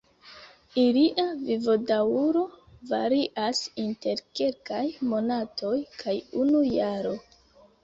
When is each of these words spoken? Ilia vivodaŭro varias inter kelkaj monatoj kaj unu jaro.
Ilia 0.83 1.25
vivodaŭro 1.49 2.41
varias 2.93 3.61
inter 3.85 4.25
kelkaj 4.41 4.83
monatoj 5.13 5.77
kaj 6.03 6.19
unu 6.43 6.67
jaro. 6.75 7.17